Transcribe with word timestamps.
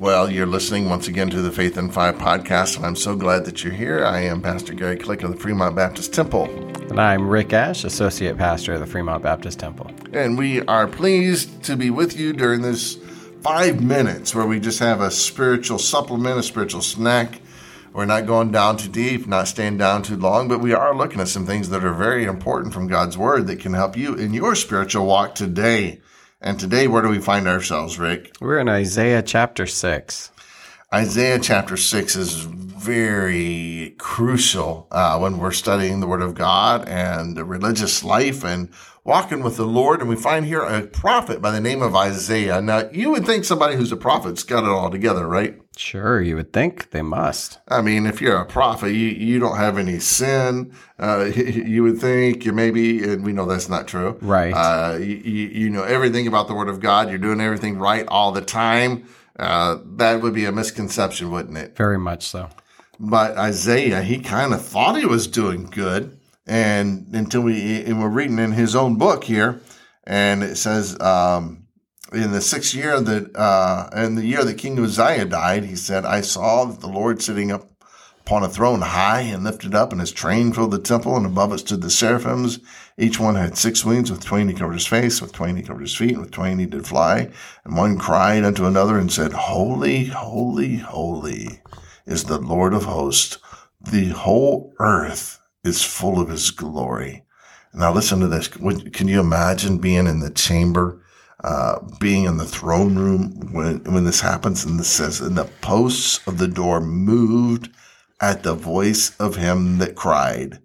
Well, 0.00 0.30
you're 0.30 0.46
listening 0.46 0.88
once 0.88 1.08
again 1.08 1.28
to 1.30 1.42
the 1.42 1.50
Faith 1.50 1.76
in 1.76 1.90
Five 1.90 2.18
podcast, 2.18 2.76
and 2.76 2.86
I'm 2.86 2.94
so 2.94 3.16
glad 3.16 3.44
that 3.46 3.64
you're 3.64 3.72
here. 3.72 4.04
I 4.04 4.20
am 4.20 4.40
Pastor 4.40 4.72
Gary 4.72 4.96
Click 4.96 5.24
of 5.24 5.32
the 5.32 5.36
Fremont 5.36 5.74
Baptist 5.74 6.14
Temple. 6.14 6.44
And 6.88 7.00
I'm 7.00 7.28
Rick 7.28 7.52
Ash, 7.52 7.82
Associate 7.82 8.38
Pastor 8.38 8.74
of 8.74 8.80
the 8.80 8.86
Fremont 8.86 9.24
Baptist 9.24 9.58
Temple. 9.58 9.90
And 10.12 10.38
we 10.38 10.62
are 10.66 10.86
pleased 10.86 11.64
to 11.64 11.74
be 11.74 11.90
with 11.90 12.16
you 12.16 12.32
during 12.32 12.62
this 12.62 12.96
five 13.40 13.82
minutes 13.82 14.36
where 14.36 14.46
we 14.46 14.60
just 14.60 14.78
have 14.78 15.00
a 15.00 15.10
spiritual 15.10 15.80
supplement, 15.80 16.38
a 16.38 16.44
spiritual 16.44 16.82
snack. 16.82 17.40
We're 17.92 18.04
not 18.04 18.24
going 18.24 18.52
down 18.52 18.76
too 18.76 18.90
deep, 18.90 19.26
not 19.26 19.48
staying 19.48 19.78
down 19.78 20.04
too 20.04 20.16
long, 20.16 20.46
but 20.46 20.60
we 20.60 20.74
are 20.74 20.94
looking 20.94 21.20
at 21.20 21.26
some 21.26 21.44
things 21.44 21.70
that 21.70 21.82
are 21.82 21.92
very 21.92 22.24
important 22.24 22.72
from 22.72 22.86
God's 22.86 23.18
Word 23.18 23.48
that 23.48 23.58
can 23.58 23.72
help 23.72 23.96
you 23.96 24.14
in 24.14 24.32
your 24.32 24.54
spiritual 24.54 25.06
walk 25.06 25.34
today. 25.34 26.00
And 26.40 26.60
today, 26.60 26.86
where 26.86 27.02
do 27.02 27.08
we 27.08 27.18
find 27.18 27.48
ourselves, 27.48 27.98
Rick? 27.98 28.36
We're 28.40 28.60
in 28.60 28.68
Isaiah 28.68 29.22
chapter 29.22 29.66
6. 29.66 30.30
Isaiah 30.92 31.38
chapter 31.38 31.76
6 31.76 32.16
is 32.16 32.44
very 32.44 33.94
crucial 33.98 34.86
uh, 34.90 35.18
when 35.18 35.36
we're 35.36 35.52
studying 35.52 36.00
the 36.00 36.06
Word 36.06 36.22
of 36.22 36.34
God 36.34 36.88
and 36.88 37.36
the 37.36 37.44
religious 37.44 38.02
life 38.02 38.42
and 38.42 38.70
walking 39.04 39.42
with 39.42 39.58
the 39.58 39.66
Lord. 39.66 40.00
And 40.00 40.08
we 40.08 40.16
find 40.16 40.46
here 40.46 40.62
a 40.62 40.86
prophet 40.86 41.42
by 41.42 41.50
the 41.50 41.60
name 41.60 41.82
of 41.82 41.94
Isaiah. 41.94 42.62
Now, 42.62 42.88
you 42.90 43.10
would 43.10 43.26
think 43.26 43.44
somebody 43.44 43.76
who's 43.76 43.92
a 43.92 43.98
prophet's 43.98 44.42
got 44.44 44.64
it 44.64 44.70
all 44.70 44.90
together, 44.90 45.28
right? 45.28 45.60
Sure, 45.76 46.22
you 46.22 46.36
would 46.36 46.54
think 46.54 46.88
they 46.90 47.02
must. 47.02 47.58
I 47.68 47.82
mean, 47.82 48.06
if 48.06 48.22
you're 48.22 48.40
a 48.40 48.46
prophet, 48.46 48.92
you, 48.92 49.08
you 49.08 49.38
don't 49.38 49.58
have 49.58 49.76
any 49.76 49.98
sin. 49.98 50.72
Uh, 50.98 51.24
you 51.36 51.82
would 51.82 51.98
think 51.98 52.46
you 52.46 52.54
maybe, 52.54 53.04
and 53.04 53.26
we 53.26 53.34
know 53.34 53.44
that's 53.44 53.68
not 53.68 53.88
true. 53.88 54.16
Right. 54.22 54.52
Uh, 54.52 54.96
you, 54.96 55.04
you 55.04 55.68
know 55.68 55.82
everything 55.82 56.26
about 56.26 56.48
the 56.48 56.54
Word 56.54 56.70
of 56.70 56.80
God. 56.80 57.10
You're 57.10 57.18
doing 57.18 57.42
everything 57.42 57.78
right 57.78 58.06
all 58.08 58.32
the 58.32 58.40
time. 58.40 59.06
Uh, 59.38 59.78
that 59.96 60.20
would 60.20 60.34
be 60.34 60.44
a 60.44 60.52
misconception, 60.52 61.30
wouldn't 61.30 61.56
it? 61.56 61.76
Very 61.76 61.98
much 61.98 62.26
so. 62.26 62.48
But 62.98 63.36
Isaiah, 63.36 64.02
he 64.02 64.18
kind 64.18 64.52
of 64.52 64.64
thought 64.64 64.98
he 64.98 65.06
was 65.06 65.28
doing 65.28 65.66
good, 65.66 66.18
and 66.46 67.06
until 67.12 67.42
we 67.42 67.84
and 67.84 68.00
we're 68.00 68.08
reading 68.08 68.40
in 68.40 68.52
his 68.52 68.74
own 68.74 68.96
book 68.96 69.22
here, 69.24 69.60
and 70.04 70.42
it 70.42 70.56
says 70.56 71.00
um, 71.00 71.68
in 72.12 72.32
the 72.32 72.40
sixth 72.40 72.74
year 72.74 73.00
that 73.00 73.36
uh, 73.36 73.88
in 73.94 74.16
the 74.16 74.26
year 74.26 74.44
that 74.44 74.58
King 74.58 74.80
Uzziah 74.80 75.26
died, 75.26 75.64
he 75.64 75.76
said, 75.76 76.04
"I 76.04 76.22
saw 76.22 76.64
the 76.64 76.88
Lord 76.88 77.22
sitting 77.22 77.52
up 77.52 77.70
upon 78.20 78.42
a 78.42 78.48
throne 78.48 78.80
high 78.80 79.20
and 79.20 79.44
lifted 79.44 79.74
up, 79.74 79.92
and 79.92 80.00
his 80.00 80.12
train 80.12 80.52
filled 80.52 80.72
the 80.72 80.78
temple, 80.80 81.16
and 81.16 81.24
above 81.24 81.52
it 81.52 81.58
stood 81.58 81.82
the 81.82 81.90
seraphims. 81.90 82.58
Each 83.00 83.20
one 83.20 83.36
had 83.36 83.56
six 83.56 83.84
wings, 83.84 84.10
with 84.10 84.24
twain 84.24 84.48
he 84.48 84.54
covered 84.54 84.72
his 84.72 84.86
face, 84.86 85.22
with 85.22 85.32
twain 85.32 85.54
he 85.54 85.62
covered 85.62 85.82
his 85.82 85.94
feet, 85.94 86.14
and 86.14 86.22
with 86.22 86.32
twain 86.32 86.58
he 86.58 86.66
did 86.66 86.84
fly. 86.84 87.30
And 87.64 87.76
one 87.76 87.96
cried 87.96 88.44
unto 88.44 88.66
another 88.66 88.98
and 88.98 89.12
said, 89.12 89.32
Holy, 89.32 90.06
holy, 90.06 90.76
holy 90.78 91.62
is 92.06 92.24
the 92.24 92.40
Lord 92.40 92.74
of 92.74 92.84
hosts. 92.84 93.38
The 93.80 94.08
whole 94.08 94.74
earth 94.80 95.38
is 95.62 95.84
full 95.84 96.20
of 96.20 96.28
his 96.28 96.50
glory. 96.50 97.24
Now 97.72 97.92
listen 97.92 98.18
to 98.18 98.26
this. 98.26 98.48
Can 98.48 99.06
you 99.06 99.20
imagine 99.20 99.78
being 99.78 100.08
in 100.08 100.18
the 100.18 100.30
chamber, 100.30 101.00
uh, 101.44 101.78
being 102.00 102.24
in 102.24 102.38
the 102.38 102.44
throne 102.44 102.96
room 102.96 103.52
when, 103.52 103.84
when 103.84 104.04
this 104.04 104.22
happens? 104.22 104.64
And 104.64 104.80
this 104.80 104.88
says, 104.88 105.20
and 105.20 105.38
the 105.38 105.44
posts 105.60 106.26
of 106.26 106.38
the 106.38 106.48
door 106.48 106.80
moved 106.80 107.70
at 108.20 108.42
the 108.42 108.54
voice 108.54 109.16
of 109.20 109.36
him 109.36 109.78
that 109.78 109.94
cried, 109.94 110.58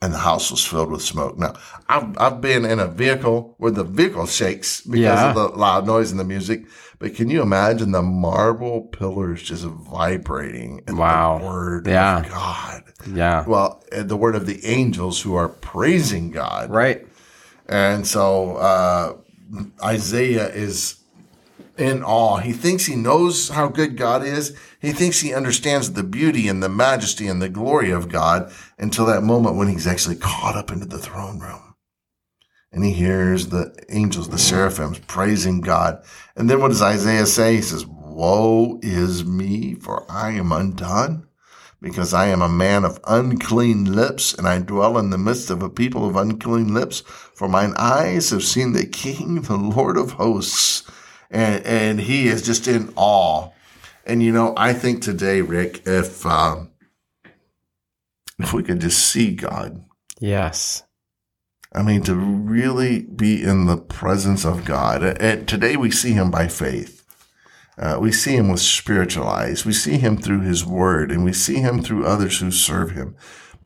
and 0.00 0.14
the 0.14 0.18
house 0.18 0.50
was 0.50 0.64
filled 0.64 0.90
with 0.92 1.02
smoke. 1.02 1.36
Now, 1.38 1.54
I've, 1.88 2.16
I've 2.18 2.40
been 2.40 2.64
in 2.64 2.78
a 2.78 2.86
vehicle 2.86 3.54
where 3.58 3.72
the 3.72 3.82
vehicle 3.82 4.26
shakes 4.26 4.80
because 4.80 5.00
Yeah. 5.00 5.30
of 5.30 5.34
the 5.34 5.48
loud 5.58 5.86
noise 5.86 6.10
and 6.12 6.20
the 6.20 6.24
music. 6.24 6.66
But 7.00 7.14
can 7.16 7.30
you 7.30 7.42
imagine 7.42 7.90
the 7.92 8.02
marble 8.02 8.82
pillars 8.82 9.42
just 9.42 9.64
vibrating 9.64 10.82
at 10.86 10.94
Wow. 10.94 11.38
the 11.38 11.44
word 11.46 11.86
Yeah. 11.88 12.20
of 12.20 12.28
God? 12.28 12.82
Yeah. 13.12 13.44
Well, 13.46 13.82
and 13.90 14.08
the 14.08 14.16
word 14.16 14.36
of 14.36 14.46
the 14.46 14.64
angels 14.64 15.20
who 15.20 15.34
are 15.34 15.48
praising 15.48 16.30
God. 16.30 16.70
Right. 16.70 17.06
And 17.68 18.06
so 18.06 18.56
uh, 18.56 19.14
Isaiah 19.84 20.48
is 20.48 20.96
in 21.78 22.02
awe. 22.02 22.38
He 22.38 22.52
thinks 22.52 22.86
he 22.86 22.96
knows 22.96 23.48
how 23.48 23.68
good 23.68 23.96
God 23.96 24.24
is. 24.24 24.56
He 24.80 24.92
thinks 24.92 25.20
he 25.20 25.32
understands 25.32 25.92
the 25.92 26.02
beauty 26.02 26.48
and 26.48 26.62
the 26.62 26.68
majesty 26.68 27.26
and 27.28 27.40
the 27.40 27.48
glory 27.48 27.90
of 27.90 28.08
God 28.08 28.52
until 28.78 29.06
that 29.06 29.22
moment 29.22 29.56
when 29.56 29.68
he's 29.68 29.86
actually 29.86 30.16
caught 30.16 30.56
up 30.56 30.70
into 30.70 30.86
the 30.86 30.98
throne 30.98 31.38
room. 31.38 31.74
And 32.70 32.84
he 32.84 32.92
hears 32.92 33.48
the 33.48 33.74
angels, 33.88 34.28
the 34.28 34.38
seraphims 34.38 34.98
praising 35.00 35.60
God. 35.60 36.04
And 36.36 36.50
then 36.50 36.60
what 36.60 36.68
does 36.68 36.82
Isaiah 36.82 37.26
say? 37.26 37.56
He 37.56 37.62
says, 37.62 37.86
Woe 37.86 38.78
is 38.82 39.24
me, 39.24 39.74
for 39.74 40.04
I 40.10 40.32
am 40.32 40.52
undone 40.52 41.28
because 41.80 42.12
I 42.12 42.26
am 42.26 42.42
a 42.42 42.48
man 42.48 42.84
of 42.84 42.98
unclean 43.06 43.94
lips, 43.94 44.34
and 44.34 44.48
I 44.48 44.58
dwell 44.58 44.98
in 44.98 45.10
the 45.10 45.18
midst 45.18 45.48
of 45.50 45.62
a 45.62 45.70
people 45.70 46.08
of 46.08 46.16
unclean 46.16 46.74
lips. 46.74 47.00
For 47.00 47.48
mine 47.48 47.74
eyes 47.76 48.30
have 48.30 48.42
seen 48.42 48.72
the 48.72 48.86
King, 48.86 49.42
the 49.42 49.56
Lord 49.56 49.96
of 49.96 50.12
hosts. 50.12 50.82
And, 51.30 51.64
and 51.66 52.00
he 52.00 52.28
is 52.28 52.42
just 52.42 52.66
in 52.68 52.92
awe. 52.96 53.50
And 54.06 54.22
you 54.22 54.32
know, 54.32 54.54
I 54.56 54.72
think 54.72 55.02
today, 55.02 55.42
Rick, 55.42 55.82
if, 55.86 56.24
um, 56.24 56.70
if 58.38 58.52
we 58.52 58.62
could 58.62 58.80
just 58.80 58.98
see 58.98 59.34
God, 59.34 59.84
Yes. 60.20 60.82
I 61.72 61.82
mean, 61.82 62.02
to 62.04 62.14
really 62.14 63.02
be 63.02 63.42
in 63.42 63.66
the 63.66 63.76
presence 63.76 64.44
of 64.44 64.64
God. 64.64 65.02
And 65.02 65.46
today 65.46 65.76
we 65.76 65.90
see 65.90 66.12
him 66.12 66.30
by 66.30 66.48
faith. 66.48 67.04
Uh, 67.76 67.98
we 68.00 68.10
see 68.10 68.34
him 68.36 68.48
with 68.48 68.60
spiritual 68.60 69.28
eyes. 69.28 69.64
We 69.64 69.72
see 69.72 69.98
him 69.98 70.16
through 70.16 70.40
his 70.40 70.64
word 70.64 71.12
and 71.12 71.24
we 71.24 71.32
see 71.32 71.56
him 71.56 71.82
through 71.82 72.06
others 72.06 72.40
who 72.40 72.50
serve 72.50 72.92
him. 72.92 73.14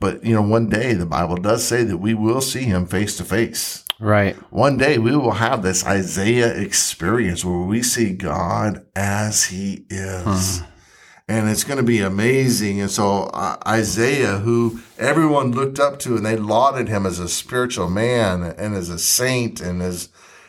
But, 0.00 0.24
you 0.24 0.34
know, 0.34 0.42
one 0.42 0.68
day 0.68 0.94
the 0.94 1.06
Bible 1.06 1.36
does 1.36 1.64
say 1.64 1.84
that 1.84 1.98
we 1.98 2.12
will 2.12 2.40
see 2.40 2.64
him 2.64 2.86
face 2.86 3.16
to 3.18 3.24
face. 3.24 3.84
Right. 4.02 4.34
One 4.50 4.78
day 4.78 4.98
we 4.98 5.14
will 5.14 5.30
have 5.30 5.62
this 5.62 5.86
Isaiah 5.86 6.52
experience 6.52 7.44
where 7.44 7.60
we 7.60 7.84
see 7.84 8.12
God 8.12 8.84
as 8.96 9.44
he 9.44 9.86
is. 9.88 10.60
And 11.28 11.48
it's 11.48 11.62
going 11.62 11.76
to 11.76 11.84
be 11.84 12.00
amazing. 12.00 12.80
And 12.80 12.90
so 12.90 13.30
uh, 13.32 13.58
Isaiah, 13.64 14.38
who 14.38 14.80
everyone 14.98 15.52
looked 15.52 15.78
up 15.78 16.00
to 16.00 16.16
and 16.16 16.26
they 16.26 16.36
lauded 16.36 16.88
him 16.88 17.06
as 17.06 17.20
a 17.20 17.28
spiritual 17.28 17.88
man 17.88 18.42
and 18.42 18.74
as 18.74 18.88
a 18.88 18.98
saint 18.98 19.60
and 19.60 19.80
as, 19.80 20.08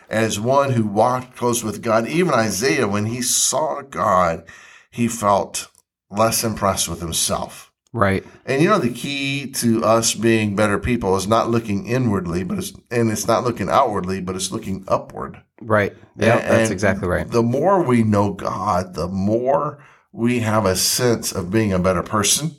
as 0.09 0.39
one 0.39 0.71
who 0.71 0.87
walked 0.87 1.35
close 1.35 1.63
with 1.63 1.83
God, 1.83 2.07
even 2.07 2.33
Isaiah, 2.33 2.87
when 2.87 3.05
he 3.05 3.21
saw 3.21 3.83
God, 3.83 4.45
he 4.89 5.07
felt 5.07 5.69
less 6.09 6.43
impressed 6.43 6.89
with 6.89 7.01
himself. 7.01 7.71
Right. 7.93 8.25
And 8.45 8.61
you 8.61 8.69
know, 8.69 8.79
the 8.79 8.91
key 8.91 9.51
to 9.51 9.85
us 9.85 10.15
being 10.15 10.55
better 10.55 10.79
people 10.79 11.15
is 11.15 11.27
not 11.27 11.49
looking 11.49 11.85
inwardly, 11.85 12.43
but 12.43 12.57
it's, 12.57 12.73
and 12.89 13.11
it's 13.11 13.27
not 13.27 13.43
looking 13.43 13.69
outwardly, 13.69 14.19
but 14.19 14.35
it's 14.35 14.51
looking 14.51 14.83
upward. 14.87 15.41
Right. 15.61 15.95
Yeah, 16.17 16.39
that's 16.39 16.71
exactly 16.71 17.07
right. 17.07 17.29
The 17.29 17.43
more 17.43 17.83
we 17.83 18.03
know 18.03 18.33
God, 18.33 18.95
the 18.95 19.07
more 19.07 19.83
we 20.11 20.39
have 20.39 20.65
a 20.65 20.75
sense 20.75 21.31
of 21.31 21.51
being 21.51 21.71
a 21.71 21.79
better 21.79 22.03
person, 22.03 22.57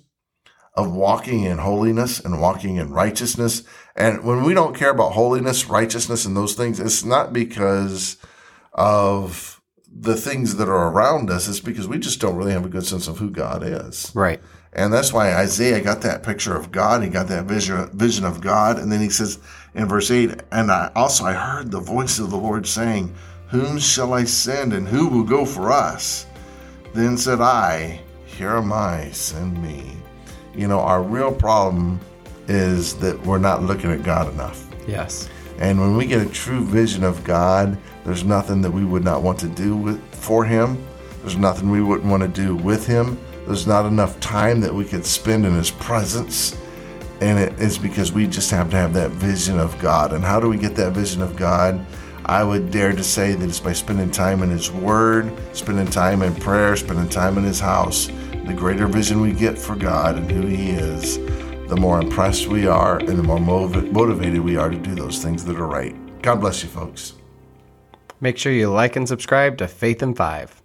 of 0.75 0.93
walking 0.93 1.45
in 1.45 1.59
holiness 1.59 2.21
and 2.21 2.41
walking 2.41 2.77
in 2.77 2.91
righteousness. 2.93 3.63
And 3.97 4.25
when 4.25 4.43
we 4.43 4.55
don't 4.55 4.75
care 4.75 4.91
about 4.91 5.13
holiness, 5.13 5.69
righteousness, 5.69 6.25
and 6.25 6.37
those 6.37 6.55
things, 6.55 6.81
it's 6.81 7.05
not 7.05 7.33
because 7.33 8.17
of 8.73 9.61
the 9.89 10.17
things 10.17 10.57
that 10.57 10.69
are 10.69 10.89
around 10.89 11.31
us. 11.31 11.49
It's 11.49 11.61
because 11.61 11.87
we 11.87 11.99
just 11.99 12.21
don't 12.21 12.37
really 12.37 12.53
have 12.53 12.67
a 12.67 12.69
good 12.69 12.87
sense 12.87 13.07
of 13.07 13.19
who 13.19 13.31
God 13.31 13.63
is. 13.63 14.11
Right. 14.15 14.41
And 14.75 14.93
that's 14.93 15.13
why 15.13 15.35
Isaiah 15.35 15.81
got 15.81 16.01
that 16.03 16.23
picture 16.23 16.57
of 16.57 16.73
God. 16.73 17.03
He 17.03 17.09
got 17.09 17.29
that 17.29 17.45
vision, 17.45 17.89
vision 17.91 18.25
of 18.25 18.41
God. 18.41 18.79
And 18.79 18.91
then 18.91 19.01
he 19.01 19.09
says 19.09 19.39
in 19.75 19.87
verse 19.87 20.11
8, 20.11 20.43
and 20.51 20.71
I 20.71 20.91
also 20.97 21.25
I 21.25 21.33
heard 21.33 21.71
the 21.71 21.81
voice 21.81 22.19
of 22.19 22.31
the 22.31 22.37
Lord 22.37 22.67
saying, 22.67 23.15
Whom 23.49 23.79
shall 23.79 24.13
I 24.13 24.25
send 24.25 24.73
and 24.73 24.89
who 24.89 25.09
will 25.09 25.23
go 25.23 25.45
for 25.45 25.71
us? 25.71 26.27
Then 26.93 27.17
said 27.17 27.41
I, 27.41 28.01
Here 28.27 28.57
am 28.57 28.73
I, 28.73 29.11
send 29.13 29.63
me. 29.63 29.97
You 30.55 30.67
know, 30.67 30.81
our 30.81 31.03
real 31.03 31.33
problem 31.33 32.01
is 32.49 32.95
that 32.97 33.21
we're 33.25 33.39
not 33.39 33.63
looking 33.63 33.93
at 33.93 34.03
God 34.03 34.33
enough. 34.33 34.69
Yes. 34.87 35.29
And 35.59 35.81
when 35.81 35.97
we 35.97 36.07
get 36.07 36.27
a 36.27 36.31
true 36.31 36.65
vision 36.65 37.05
of 37.05 37.23
God, 37.23 37.79
there's 38.05 38.25
nothing 38.25 38.61
that 38.63 38.71
we 38.71 38.85
would 38.85 39.05
not 39.05 39.23
want 39.23 39.39
to 39.41 39.49
do 39.49 39.77
with 39.77 40.03
for 40.15 40.45
him. 40.45 40.85
There's 41.21 41.37
nothing 41.37 41.71
we 41.71 41.81
wouldn't 41.81 42.11
want 42.11 42.23
to 42.23 42.29
do 42.29 42.57
with 42.57 42.87
him. 42.87 43.19
There's 43.47 43.67
not 43.67 43.87
enough 43.87 44.19
time 44.21 44.61
that 44.61 44.75
we 44.75 44.85
could 44.85 45.05
spend 45.05 45.45
in 45.45 45.55
his 45.55 45.71
presence. 45.71 46.57
And 47.21 47.39
it 47.39 47.59
is 47.61 47.79
because 47.79 48.13
we 48.13 48.27
just 48.27 48.51
have 48.51 48.71
to 48.71 48.77
have 48.77 48.93
that 48.95 49.11
vision 49.11 49.59
of 49.59 49.79
God. 49.79 50.13
And 50.13 50.25
how 50.25 50.41
do 50.41 50.49
we 50.49 50.57
get 50.57 50.75
that 50.77 50.93
vision 50.93 51.23
of 51.23 51.37
God? 51.37 51.85
I 52.27 52.43
would 52.43 52.71
dare 52.71 52.93
to 52.93 53.05
say 53.05 53.35
that 53.35 53.49
it's 53.49 53.61
by 53.61 53.75
spending 53.75 54.11
time 54.11 54.43
in 54.43 54.49
his 54.49 54.71
word, 54.71 55.31
spending 55.55 55.87
time 55.87 56.23
in 56.23 56.35
prayer, 56.35 56.75
spending 56.75 57.09
time 57.09 57.37
in 57.37 57.45
his 57.45 57.61
house. 57.61 58.07
The 58.47 58.55
greater 58.55 58.87
vision 58.87 59.21
we 59.21 59.33
get 59.33 59.59
for 59.59 59.77
God 59.77 60.17
and 60.17 60.31
who 60.31 60.47
he 60.47 60.71
is, 60.71 61.19
the 61.69 61.77
more 61.77 62.01
impressed 62.01 62.47
we 62.47 62.67
are 62.67 62.99
and 62.99 63.19
the 63.19 63.23
more 63.23 63.41
motiv- 63.41 63.93
motivated 63.93 64.41
we 64.41 64.57
are 64.57 64.71
to 64.71 64.79
do 64.79 64.95
those 64.95 65.23
things 65.23 65.45
that 65.45 65.57
are 65.57 65.67
right. 65.67 65.95
God 66.23 66.41
bless 66.41 66.63
you, 66.63 66.71
folks. 66.71 67.13
Make 68.21 68.39
sure 68.39 68.53
you 68.53 68.71
like 68.71 68.97
and 68.97 69.07
subscribe 69.07 69.59
to 69.59 69.69
Faith 69.69 70.03
in 70.03 70.15
Five. 70.15 70.64